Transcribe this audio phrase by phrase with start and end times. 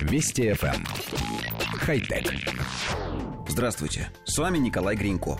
[0.00, 0.74] Вести FM.
[0.74, 0.84] Эм.
[1.78, 2.32] Хай-тек.
[3.48, 5.38] Здравствуйте, с вами Николай Гринько.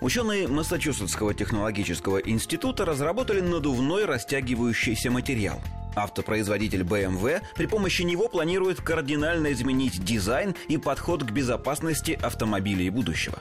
[0.00, 5.60] Ученые Массачусетского технологического института разработали надувной растягивающийся материал–
[5.94, 13.38] Автопроизводитель BMW при помощи него планирует кардинально изменить дизайн и подход к безопасности автомобилей будущего.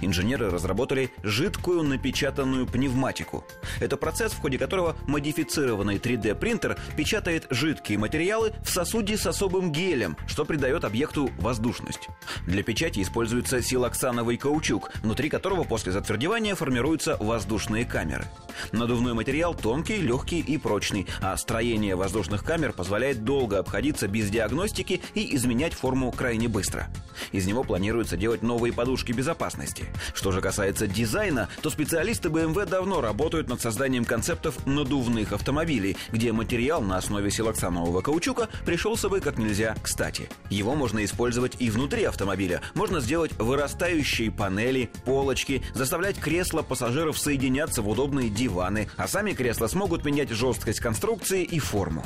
[0.00, 3.44] Инженеры разработали жидкую напечатанную пневматику.
[3.80, 10.16] Это процесс, в ходе которого модифицированный 3D-принтер печатает жидкие материалы в сосуде с особым гелем,
[10.26, 12.08] что придает объекту воздушность.
[12.46, 18.24] Для печати используется силоксановый каучук, внутри которого после затвердевания формируются воздушные камеры.
[18.72, 25.00] Надувной материал тонкий, легкий и прочный, а строение воздушных камер позволяет долго обходиться без диагностики
[25.14, 26.88] и изменять форму крайне быстро.
[27.32, 29.84] Из него планируется делать новые подушки безопасности.
[30.14, 36.32] Что же касается дизайна, то специалисты BMW давно работают над созданием концептов надувных автомобилей, где
[36.32, 40.28] материал на основе силоксанового каучука пришелся бы как нельзя кстати.
[40.50, 42.60] Его можно использовать и внутри автомобиля.
[42.74, 49.66] Можно сделать вырастающие панели, полочки, заставлять кресла пассажиров соединяться в удобные диваны, а сами кресла
[49.66, 52.04] смогут менять жесткость конструкции и форму.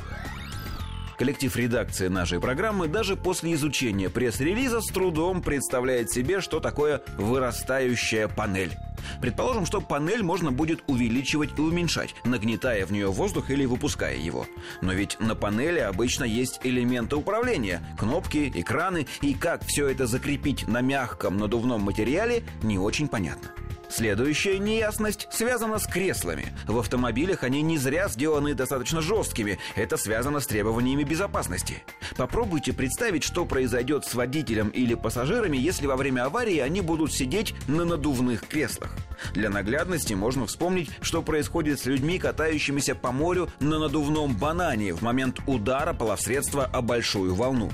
[1.19, 8.29] Коллектив редакции нашей программы даже после изучения пресс-релиза с трудом представляет себе, что такое вырастающая
[8.29, 8.73] панель.
[9.21, 14.47] Предположим, что панель можно будет увеличивать и уменьшать, нагнетая в нее воздух или выпуская его.
[14.83, 20.67] Но ведь на панели обычно есть элементы управления, кнопки, экраны, и как все это закрепить
[20.69, 23.51] на мягком надувном материале, не очень понятно.
[23.89, 26.47] Следующая неясность связана с креслами.
[26.67, 29.59] В автомобилях они не зря сделаны достаточно жесткими.
[29.75, 31.83] Это связано с требованиями безопасности.
[32.17, 37.55] Попробуйте представить, что произойдет с водителем или пассажирами, если во время аварии они будут сидеть
[37.69, 38.91] на надувных креслах.
[39.35, 45.03] Для наглядности можно вспомнить, что происходит с людьми, катающимися по морю на надувном банане в
[45.03, 47.71] момент удара половсредства о большую волну.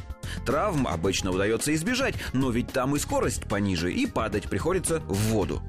[0.46, 5.62] Травм обычно удается избежать, но ведь там и скорость пониже, и падать приходится в воду.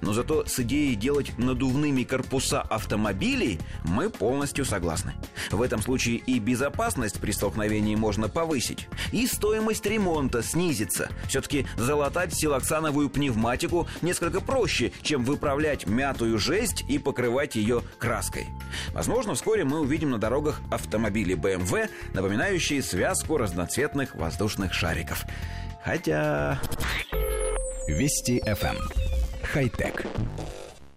[0.00, 5.14] Но зато с идеей делать надувными корпуса автомобилей мы полностью согласны.
[5.50, 11.08] В этом случае и безопасность при столкновении можно повысить, и стоимость ремонта снизится.
[11.28, 18.46] Все-таки залатать силоксановую пневматику несколько проще, чем выправлять мятую жесть и покрывать ее краской.
[18.92, 25.24] Возможно, вскоре мы увидим на дорогах автомобили BMW, напоминающие связку разноцветных воздушных шариков.
[25.84, 26.60] Хотя...
[27.86, 29.03] Вести FM
[29.54, 30.04] хай-тек.